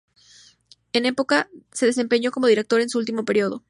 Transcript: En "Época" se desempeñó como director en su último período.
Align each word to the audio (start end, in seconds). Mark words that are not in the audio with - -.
En 0.93 1.05
"Época" 1.05 1.47
se 1.73 1.85
desempeñó 1.85 2.31
como 2.31 2.47
director 2.47 2.81
en 2.81 2.89
su 2.89 2.97
último 2.97 3.23
período. 3.23 3.59